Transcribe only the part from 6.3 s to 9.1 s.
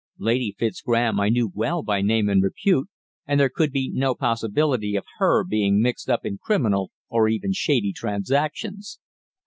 criminal or even shady transactions.